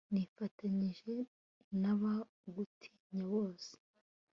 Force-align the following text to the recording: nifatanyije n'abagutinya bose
nifatanyije 0.13 1.13
n'abagutinya 1.81 3.21
bose 3.31 3.73